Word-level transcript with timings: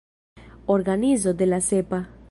Organizo 0.65 1.31
de 1.35 1.45
la 1.45 1.61
Sepa. 1.61 2.09